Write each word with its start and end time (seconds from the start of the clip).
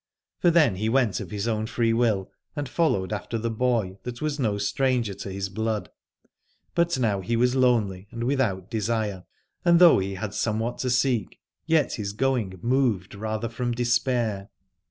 For 0.39 0.49
then 0.49 0.77
he 0.77 0.89
went 0.89 1.19
of 1.19 1.29
his 1.29 1.47
own 1.47 1.67
will 1.77 2.31
and 2.55 2.67
followed 2.67 3.13
after 3.13 3.37
the 3.37 3.51
boy, 3.51 3.99
that 4.01 4.19
was 4.19 4.39
no 4.39 4.57
stranger 4.57 5.13
to 5.13 5.31
his 5.31 5.47
blood: 5.47 5.91
but 6.73 6.97
now 6.97 7.21
he 7.21 7.35
was 7.35 7.55
lonely 7.55 8.07
and 8.09 8.23
without 8.23 8.71
desire, 8.71 9.25
and 9.63 9.77
though 9.77 9.99
he 9.99 10.15
had 10.15 10.33
somewhat 10.33 10.79
to 10.79 10.89
seek, 10.89 11.39
yet 11.67 11.93
his 11.93 12.13
going 12.13 12.57
moved 12.63 13.13
rather 13.13 13.47
from 13.47 13.73
despair. 13.73 14.49